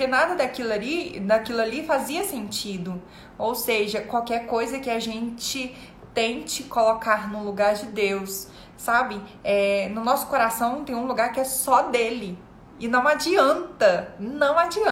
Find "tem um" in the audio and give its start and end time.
10.84-11.04